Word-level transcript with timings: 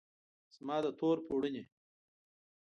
زما 0.55 0.77
د 0.83 0.85
تور 0.99 1.17
پوړنې 1.27 1.63